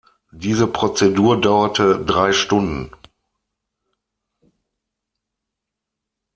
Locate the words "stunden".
2.33-2.89